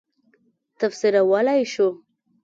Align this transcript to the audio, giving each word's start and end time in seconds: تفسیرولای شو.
تفسیرولای 0.79 1.63
شو. 1.73 1.87